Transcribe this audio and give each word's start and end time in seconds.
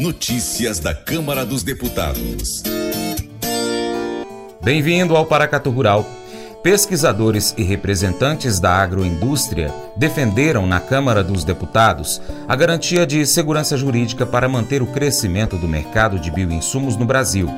Notícias 0.00 0.78
da 0.78 0.94
Câmara 0.94 1.44
dos 1.44 1.64
Deputados. 1.64 2.62
Bem-vindo 4.62 5.16
ao 5.16 5.26
Paracato 5.26 5.70
Rural. 5.70 6.06
Pesquisadores 6.62 7.52
e 7.58 7.64
representantes 7.64 8.60
da 8.60 8.76
agroindústria 8.76 9.74
defenderam 9.96 10.68
na 10.68 10.78
Câmara 10.78 11.24
dos 11.24 11.42
Deputados 11.42 12.22
a 12.46 12.54
garantia 12.54 13.04
de 13.04 13.26
segurança 13.26 13.76
jurídica 13.76 14.24
para 14.24 14.48
manter 14.48 14.82
o 14.82 14.86
crescimento 14.86 15.56
do 15.56 15.66
mercado 15.66 16.20
de 16.20 16.30
bioinsumos 16.30 16.96
no 16.96 17.04
Brasil. 17.04 17.48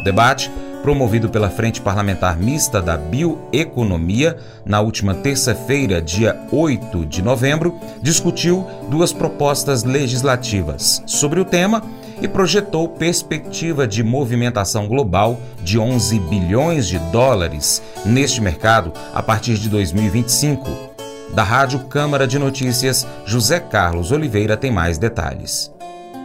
O 0.00 0.02
debate 0.02 0.50
promovido 0.82 1.28
pela 1.28 1.48
Frente 1.48 1.80
Parlamentar 1.80 2.36
Mista 2.36 2.82
da 2.82 2.96
Bioeconomia, 2.96 4.36
na 4.66 4.80
última 4.80 5.14
terça-feira, 5.14 6.02
dia 6.02 6.36
8 6.50 7.06
de 7.06 7.22
novembro, 7.22 7.78
discutiu 8.02 8.66
duas 8.90 9.12
propostas 9.12 9.84
legislativas 9.84 11.02
sobre 11.06 11.40
o 11.40 11.44
tema 11.44 11.82
e 12.20 12.28
projetou 12.28 12.88
perspectiva 12.88 13.86
de 13.86 14.02
movimentação 14.02 14.86
global 14.86 15.38
de 15.62 15.78
11 15.78 16.18
bilhões 16.20 16.86
de 16.86 16.98
dólares 17.10 17.82
neste 18.04 18.40
mercado 18.40 18.92
a 19.14 19.22
partir 19.22 19.54
de 19.54 19.68
2025. 19.68 20.92
Da 21.34 21.42
Rádio 21.42 21.80
Câmara 21.80 22.26
de 22.26 22.38
Notícias, 22.38 23.06
José 23.24 23.58
Carlos 23.58 24.12
Oliveira 24.12 24.56
tem 24.56 24.70
mais 24.70 24.98
detalhes. 24.98 25.72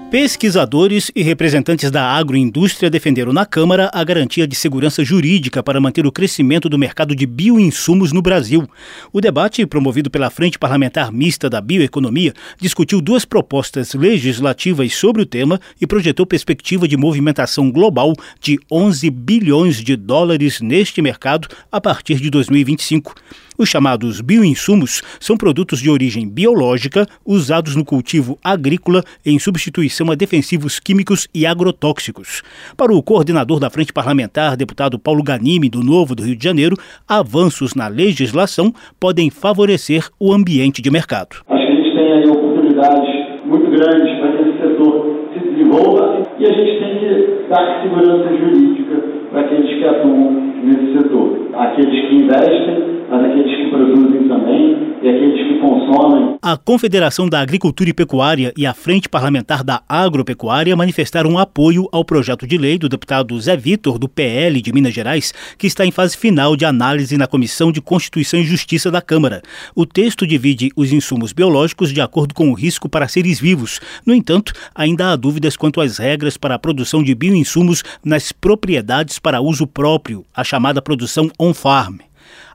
Pesquisadores 0.09 1.11
e 1.13 1.21
representantes 1.21 1.91
da 1.91 2.01
agroindústria 2.01 2.89
defenderam 2.89 3.33
na 3.33 3.45
Câmara 3.45 3.91
a 3.93 4.01
garantia 4.05 4.47
de 4.47 4.55
segurança 4.55 5.03
jurídica 5.03 5.61
para 5.61 5.81
manter 5.81 6.07
o 6.07 6.11
crescimento 6.13 6.69
do 6.69 6.77
mercado 6.77 7.13
de 7.13 7.25
bioinsumos 7.25 8.13
no 8.13 8.21
Brasil. 8.21 8.65
O 9.11 9.19
debate, 9.19 9.65
promovido 9.65 10.09
pela 10.09 10.29
Frente 10.29 10.57
Parlamentar 10.57 11.11
Mista 11.11 11.49
da 11.49 11.59
Bioeconomia, 11.59 12.33
discutiu 12.57 13.01
duas 13.01 13.25
propostas 13.25 13.93
legislativas 13.93 14.93
sobre 14.95 15.23
o 15.23 15.25
tema 15.25 15.59
e 15.81 15.85
projetou 15.85 16.25
perspectiva 16.25 16.87
de 16.87 16.95
movimentação 16.95 17.69
global 17.69 18.13
de 18.39 18.57
11 18.71 19.09
bilhões 19.09 19.75
de 19.83 19.97
dólares 19.97 20.61
neste 20.61 21.01
mercado 21.01 21.49
a 21.69 21.81
partir 21.81 22.15
de 22.21 22.29
2025. 22.29 23.13
Os 23.59 23.69
chamados 23.69 24.21
bioinsumos 24.21 25.01
são 25.19 25.35
produtos 25.35 25.79
de 25.79 25.89
origem 25.89 26.29
biológica 26.29 27.07
usados 27.25 27.75
no 27.75 27.83
cultivo 27.83 28.37
agrícola 28.43 29.01
em 29.25 29.39
substituição 29.39 30.11
a 30.11 30.15
defensivos 30.15 30.79
químicos 30.79 31.27
e 31.33 31.43
agrotóxicos. 31.43 32.43
Para 32.77 32.93
o 32.93 33.01
coordenador 33.01 33.59
da 33.59 33.71
Frente 33.71 33.91
Parlamentar, 33.91 34.55
deputado 34.55 34.99
Paulo 34.99 35.23
Ganimi, 35.23 35.69
do 35.69 35.81
Novo 35.81 36.13
do 36.13 36.21
Rio 36.21 36.35
de 36.35 36.43
Janeiro, 36.43 36.77
avanços 37.09 37.73
na 37.73 37.87
legislação 37.87 38.71
podem 38.99 39.31
favorecer 39.31 40.07
o 40.19 40.31
ambiente 40.31 40.79
de 40.79 40.91
mercado. 40.91 41.37
A 41.49 41.57
gente 41.57 41.95
tem 41.95 42.13
aí 42.13 42.29
oportunidades 42.29 43.09
muito 43.43 43.71
grandes 43.71 44.19
para 44.19 44.33
que 44.33 44.49
esse 44.49 44.59
setor 44.59 45.29
se 45.33 45.39
desenvolva 45.49 46.21
e 46.37 46.45
a 46.45 46.53
gente 46.53 46.79
tem 46.79 46.99
que 46.99 47.49
dar 47.49 47.81
segurança 47.81 48.37
jurídica 48.37 49.01
para 49.31 49.41
aqueles 49.41 49.79
que 49.79 49.83
atuam 49.83 50.31
nesse 50.63 50.93
setor. 50.93 51.49
Aqueles 51.55 52.07
que 52.07 52.15
investem 52.17 52.96
aqueles 53.11 53.55
que 53.55 53.69
produzem 53.69 54.27
também 54.27 54.97
e 55.01 55.07
aqueles 55.07 55.47
que 55.47 55.59
consomem. 55.59 56.37
A 56.41 56.57
Confederação 56.57 57.27
da 57.27 57.39
Agricultura 57.39 57.89
e 57.89 57.93
Pecuária 57.93 58.53
e 58.57 58.65
a 58.65 58.73
Frente 58.73 59.07
Parlamentar 59.07 59.63
da 59.63 59.81
Agropecuária 59.87 60.75
manifestaram 60.75 61.37
apoio 61.37 61.87
ao 61.91 62.03
projeto 62.03 62.45
de 62.45 62.57
lei 62.57 62.77
do 62.77 62.89
deputado 62.89 63.39
Zé 63.39 63.55
Vitor, 63.55 63.97
do 63.97 64.09
PL 64.09 64.61
de 64.61 64.73
Minas 64.73 64.93
Gerais, 64.93 65.33
que 65.57 65.67
está 65.67 65.85
em 65.85 65.91
fase 65.91 66.17
final 66.17 66.55
de 66.55 66.65
análise 66.65 67.17
na 67.17 67.27
Comissão 67.27 67.71
de 67.71 67.81
Constituição 67.81 68.39
e 68.39 68.43
Justiça 68.43 68.91
da 68.91 69.01
Câmara. 69.01 69.41
O 69.75 69.85
texto 69.85 70.25
divide 70.25 70.71
os 70.75 70.91
insumos 70.91 71.31
biológicos 71.31 71.93
de 71.93 72.01
acordo 72.01 72.33
com 72.33 72.49
o 72.49 72.53
risco 72.53 72.89
para 72.89 73.07
seres 73.07 73.39
vivos. 73.39 73.79
No 74.05 74.13
entanto, 74.13 74.53
ainda 74.75 75.11
há 75.11 75.15
dúvidas 75.15 75.55
quanto 75.55 75.81
às 75.81 75.97
regras 75.97 76.37
para 76.37 76.55
a 76.55 76.59
produção 76.59 77.03
de 77.03 77.13
bioinsumos 77.15 77.83
nas 78.03 78.31
propriedades 78.31 79.19
para 79.19 79.41
uso 79.41 79.65
próprio, 79.65 80.25
a 80.35 80.43
chamada 80.43 80.81
produção 80.81 81.29
on-farm. 81.39 81.97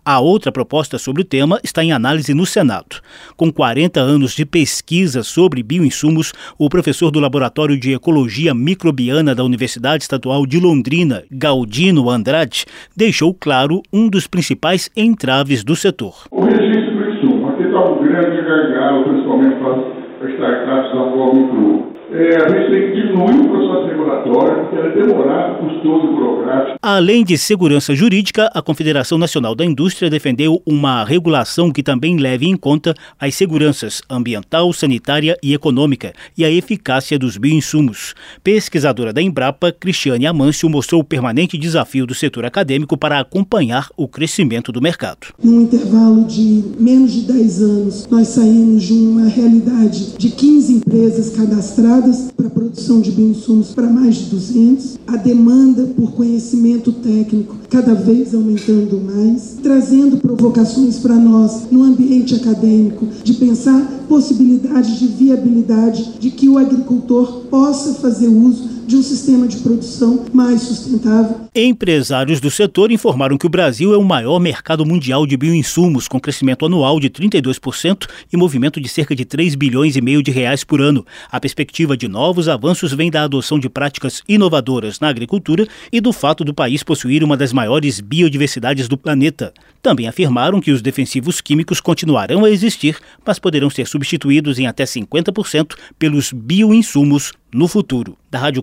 A 0.05 0.19
outra 0.19 0.51
proposta 0.51 0.99
sobre 0.99 1.23
o 1.23 1.25
tema 1.25 1.61
está 1.63 1.85
em 1.85 1.93
análise 1.93 2.35
no 2.35 2.45
Senado. 2.45 2.97
Com 3.37 3.53
40 3.53 4.01
anos 4.01 4.35
de 4.35 4.45
pesquisa 4.45 5.23
sobre 5.23 5.63
bioinsumos, 5.63 6.33
o 6.59 6.69
professor 6.69 7.13
do 7.13 7.21
Laboratório 7.21 7.79
de 7.79 7.93
Ecologia 7.93 8.53
Microbiana 8.53 9.33
da 9.33 9.45
Universidade 9.45 10.03
Estadual 10.03 10.45
de 10.45 10.59
Londrina, 10.59 11.23
Galdino 11.31 12.11
Andrade, 12.11 12.65
deixou 12.97 13.33
claro 13.33 13.81
um 13.93 14.09
dos 14.09 14.27
principais 14.27 14.91
entraves 14.97 15.63
do 15.63 15.77
setor. 15.77 16.27
O 16.33 16.47
registro 16.47 16.97
do 16.97 17.09
insumo. 17.09 17.49
Aqui 17.51 17.63
está 17.63 17.85
um 17.89 18.03
grande 18.03 18.43
gargalo, 18.43 19.05
principalmente 19.05 19.57
para 19.61 20.27
as 20.27 20.33
startups 20.33 20.95
da 20.95 21.92
é, 22.15 22.37
a 22.37 22.49
gente 22.49 22.71
tem 22.71 22.91
que 22.91 23.01
diminuir 23.01 23.41
o 23.41 23.49
processo 23.49 23.87
regulatório, 23.87 24.61
porque 24.63 24.77
ele 24.77 24.89
é 24.89 25.07
demorado, 25.07 25.59
custoso 25.61 26.07
e 26.07 26.15
burocrático. 26.15 26.79
Além 26.83 27.25
de 27.25 27.39
segurança 27.39 27.95
jurídica, 27.95 28.51
a 28.55 28.61
Confederação 28.61 29.17
Nacional 29.17 29.55
da 29.55 29.65
Indústria 29.65 30.11
defendeu 30.11 30.61
uma 30.67 31.05
regulação 31.05 31.73
que 31.73 31.83
também 31.83 32.19
leve 32.19 32.47
em 32.47 32.57
conta 32.57 32.95
as 33.19 33.35
seguranças 33.35 34.03
ambiental, 34.11 34.71
sanitária 34.73 35.39
e 35.43 35.55
econômica 35.55 36.13
e 36.37 36.45
a 36.45 36.51
eficácia 36.51 37.19
dos 37.19 37.39
bioinsumos. 37.39 38.15
Pesquisadora 38.45 39.13
da 39.13 39.23
Embrapa, 39.23 39.73
Cristiane 39.73 40.27
Amâncio, 40.27 40.69
mostrou 40.69 41.01
o 41.01 41.05
permanente 41.05 41.57
desafio 41.57 42.07
do 42.07 42.15
setor 42.15 42.45
acadêmico 42.45 42.97
para 42.97 43.21
acompanhar 43.21 43.89
o 43.97 44.07
crescimento 44.07 44.71
do 44.71 44.83
mercado. 44.83 45.29
Num 45.43 45.63
intervalo 45.63 46.25
de 46.25 46.63
menos 46.79 47.13
de 47.13 47.23
10 47.23 47.63
anos, 47.63 48.09
nós 48.11 48.29
saímos 48.29 48.83
de 48.83 48.93
uma 48.93 49.29
realidade 49.29 50.17
de 50.19 50.31
15 50.31 50.75
empresas 50.75 51.31
cadastradas 51.31 52.02
para 52.37 52.49
a 52.49 52.51
produção 52.51 53.01
de 53.01 53.13
bioinsumos 53.13 53.69
para 53.69 53.89
mais 53.89 54.17
de 54.17 54.25
200, 54.31 54.99
a 55.07 55.17
demanda 55.17 55.85
por 55.97 56.13
conhecimento 56.13 56.91
técnico 56.93 57.57
cada 57.71 57.95
vez 57.95 58.35
aumentando 58.35 59.01
mais, 59.01 59.57
trazendo 59.63 60.17
provocações 60.17 60.99
para 60.99 61.15
nós 61.15 61.71
no 61.71 61.83
ambiente 61.85 62.35
acadêmico 62.35 63.07
de 63.23 63.35
pensar 63.35 63.81
possibilidades 64.09 64.99
de 64.99 65.07
viabilidade 65.07 66.15
de 66.19 66.31
que 66.31 66.49
o 66.49 66.59
agricultor 66.59 67.45
possa 67.49 67.95
fazer 67.95 68.29
uso 68.29 68.72
de 68.87 68.97
um 68.97 69.03
sistema 69.03 69.47
de 69.47 69.59
produção 69.59 70.27
mais 70.33 70.63
sustentável. 70.63 71.49
Empresários 71.55 72.41
do 72.41 72.51
setor 72.51 72.91
informaram 72.91 73.37
que 73.37 73.47
o 73.47 73.51
Brasil 73.51 73.93
é 73.93 73.97
o 73.97 74.05
maior 74.05 74.39
mercado 74.39 74.85
mundial 74.85 75.27
de 75.27 75.37
bioinsumos, 75.37 76.09
com 76.09 76.21
crescimento 76.21 76.67
anual 76.67 76.99
de 76.99 77.11
32% 77.11 78.09
e 78.33 78.37
movimento 78.37 78.81
de 78.81 78.89
cerca 78.89 79.15
de 79.15 79.25
3 79.25 79.55
bilhões 79.55 79.97
e 79.97 80.01
meio 80.01 80.23
de 80.23 80.31
reais 80.31 80.65
por 80.65 80.81
ano. 80.81 81.05
A 81.31 81.41
perspectiva 81.41 81.97
de 81.97 82.09
novos 82.09 82.49
avanços 82.49 82.93
vem 82.93 83.11
da 83.11 83.25
adoção 83.25 83.59
de 83.59 83.69
práticas 83.69 84.23
inovadoras 84.29 85.01
na 85.01 85.09
agricultura 85.09 85.67
e 85.93 86.01
do 86.01 86.13
fato 86.13 86.45
do 86.45 86.55
país 86.55 86.83
possuir 86.83 87.23
uma 87.23 87.37
das 87.37 87.53
maiores 87.53 88.01
biodiversidades 88.01 88.89
do 88.89 88.97
planeta. 88.99 89.53
Também 89.83 90.07
afirmaram 90.07 90.61
que 90.61 90.71
os 90.71 90.81
defensivos 90.81 91.41
químicos 91.41 91.81
continuarão 91.81 92.45
a 92.45 92.51
existir, 92.51 92.97
mas 93.27 93.41
poderão 93.41 93.69
ser 93.69 93.87
substituídos 93.89 94.61
em 94.61 94.67
até 94.67 94.85
50% 94.85 95.75
pelos 95.99 96.33
bioinsumos 96.33 97.33
no 97.53 97.69
futuro. 97.69 98.17
Da 98.31 98.39
Rádio 98.39 98.63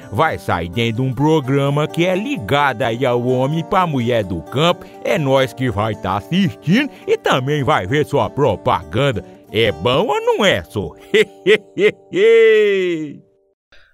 vai 0.11 0.37
sair 0.37 0.69
dentro 0.69 1.03
de 1.03 1.09
um 1.09 1.13
programa 1.13 1.87
que 1.87 2.05
é 2.05 2.15
ligado 2.15 2.81
aí 2.81 3.05
ao 3.05 3.25
homem 3.25 3.63
para 3.63 3.87
mulher 3.87 4.23
do 4.23 4.41
campo. 4.41 4.85
É 5.03 5.17
nós 5.17 5.53
que 5.53 5.71
vai 5.71 5.93
estar 5.93 6.11
tá 6.11 6.17
assistindo 6.17 6.89
e 7.07 7.17
também 7.17 7.63
vai 7.63 7.87
ver 7.87 8.05
sua 8.05 8.29
propaganda. 8.29 9.23
É 9.51 9.71
bom 9.71 10.07
ou 10.07 10.21
não 10.21 10.45
é, 10.45 10.63
só? 10.63 10.91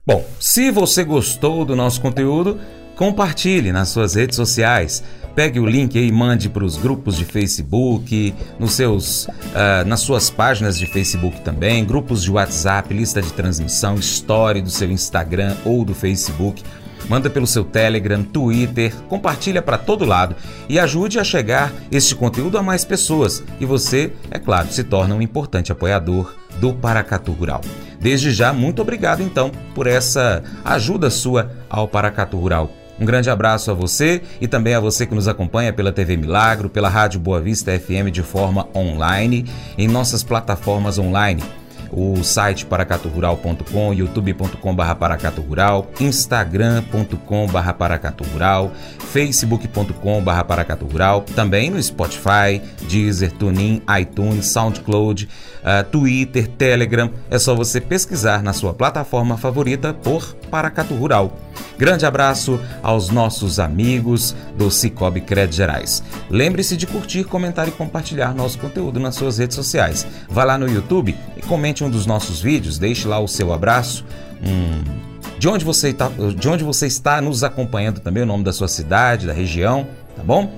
Bom, 0.05 0.23
se 0.39 0.71
você 0.71 1.03
gostou 1.03 1.65
do 1.65 1.75
nosso 1.75 1.99
conteúdo, 1.99 2.59
compartilhe 2.95 3.71
nas 3.71 3.89
suas 3.89 4.15
redes 4.15 4.35
sociais. 4.37 5.03
Pegue 5.37 5.59
o 5.59 5.67
link 5.67 5.95
e 5.95 6.11
mande 6.11 6.49
para 6.49 6.65
os 6.65 6.77
grupos 6.77 7.15
de 7.15 7.23
Facebook, 7.23 8.33
nos 8.57 8.73
seus, 8.73 9.25
uh, 9.25 9.85
nas 9.85 9.99
suas 9.99 10.31
páginas 10.31 10.79
de 10.79 10.87
Facebook 10.87 11.41
também, 11.41 11.85
grupos 11.85 12.23
de 12.23 12.31
WhatsApp, 12.31 12.91
lista 12.91 13.21
de 13.21 13.31
transmissão, 13.31 13.93
história 13.93 14.63
do 14.63 14.71
seu 14.71 14.89
Instagram 14.89 15.55
ou 15.63 15.85
do 15.85 15.93
Facebook. 15.93 16.63
Manda 17.07 17.29
pelo 17.29 17.45
seu 17.45 17.63
Telegram, 17.63 18.23
Twitter, 18.23 18.91
compartilha 19.07 19.61
para 19.61 19.77
todo 19.77 20.05
lado 20.05 20.35
e 20.67 20.79
ajude 20.79 21.19
a 21.19 21.23
chegar 21.23 21.71
este 21.91 22.15
conteúdo 22.15 22.57
a 22.57 22.63
mais 22.63 22.83
pessoas. 22.83 23.43
E 23.59 23.65
você, 23.65 24.11
é 24.31 24.39
claro, 24.39 24.71
se 24.71 24.83
torna 24.83 25.13
um 25.13 25.21
importante 25.21 25.71
apoiador 25.71 26.33
do 26.59 26.73
Paracatu 26.73 27.31
Rural. 27.31 27.61
Desde 28.01 28.31
já, 28.31 28.51
muito 28.51 28.81
obrigado 28.81 29.21
então 29.21 29.51
por 29.75 29.85
essa 29.85 30.43
ajuda 30.65 31.11
sua 31.11 31.51
ao 31.69 31.87
Paracatu 31.87 32.37
Rural. 32.37 32.86
Um 32.99 33.05
grande 33.05 33.29
abraço 33.29 33.69
a 33.69 33.73
você 33.73 34.21
e 34.41 34.47
também 34.47 34.73
a 34.73 34.79
você 34.79 35.05
que 35.05 35.15
nos 35.15 35.27
acompanha 35.27 35.71
pela 35.71 35.91
TV 35.91 36.17
Milagro, 36.17 36.69
pela 36.69 36.89
Rádio 36.89 37.19
Boa 37.19 37.39
Vista 37.39 37.77
FM 37.77 38.11
de 38.11 38.23
forma 38.23 38.67
online, 38.75 39.45
em 39.77 39.87
nossas 39.87 40.23
plataformas 40.23 40.97
online 40.97 41.43
o 41.91 42.23
site 42.23 42.65
paracaturural.com, 42.65 43.93
youtube.com.br 43.93 44.95
paracaturural, 44.99 45.89
instagram.com.br 45.99 47.73
paracaturural, 47.77 48.71
facebook.com.br 48.99 50.43
paracaturural, 50.47 51.21
também 51.35 51.69
no 51.69 51.81
Spotify, 51.81 52.61
Deezer, 52.89 53.31
TuneIn, 53.31 53.81
iTunes, 53.99 54.47
SoundCloud, 54.47 55.27
uh, 55.61 55.83
Twitter, 55.89 56.47
Telegram. 56.47 57.11
É 57.29 57.39
só 57.39 57.55
você 57.55 57.79
pesquisar 57.79 58.43
na 58.43 58.53
sua 58.53 58.73
plataforma 58.73 59.37
favorita 59.37 59.93
por 59.93 60.33
Paracatu 60.49 60.93
Rural. 60.95 61.46
Grande 61.77 62.05
abraço 62.05 62.59
aos 62.81 63.09
nossos 63.09 63.59
amigos 63.59 64.35
do 64.57 64.71
Cicobi 64.71 65.21
Crédito 65.21 65.55
Gerais. 65.55 66.03
Lembre-se 66.29 66.75
de 66.75 66.87
curtir, 66.87 67.23
comentar 67.23 67.67
e 67.67 67.71
compartilhar 67.71 68.33
nosso 68.33 68.57
conteúdo 68.59 68.99
nas 68.99 69.15
suas 69.15 69.37
redes 69.37 69.55
sociais. 69.55 70.05
Vá 70.29 70.43
lá 70.43 70.57
no 70.57 70.67
YouTube 70.67 71.15
e 71.35 71.41
comente 71.41 71.83
um 71.83 71.89
dos 71.89 72.05
nossos 72.05 72.41
vídeos, 72.41 72.77
deixe 72.77 73.07
lá 73.07 73.19
o 73.19 73.27
seu 73.27 73.53
abraço. 73.53 74.05
Hum, 74.43 74.83
de 75.37 75.47
onde 75.47 75.63
você 75.63 75.89
está, 75.89 76.09
de 76.09 76.49
onde 76.49 76.63
você 76.63 76.87
está 76.87 77.21
nos 77.21 77.43
acompanhando 77.43 77.99
também, 77.99 78.23
o 78.23 78.25
nome 78.25 78.43
da 78.43 78.53
sua 78.53 78.67
cidade, 78.67 79.27
da 79.27 79.33
região, 79.33 79.87
tá 80.15 80.23
bom? 80.23 80.51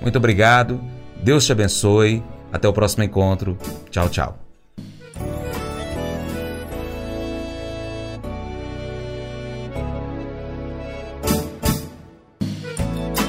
Muito 0.00 0.16
obrigado. 0.16 0.80
Deus 1.22 1.46
te 1.46 1.52
abençoe. 1.52 2.22
Até 2.52 2.68
o 2.68 2.72
próximo 2.72 3.02
encontro. 3.02 3.58
Tchau, 3.90 4.08
tchau. 4.08 4.45